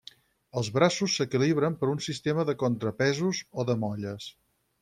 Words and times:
Els 0.61 0.69
braços 0.77 1.17
s'equilibren 1.19 1.77
per 1.83 1.91
un 1.95 2.01
sistema 2.07 2.49
de 2.51 2.57
contrapesos 2.65 3.45
o 3.65 3.71
de 3.73 3.77
molles. 3.85 4.31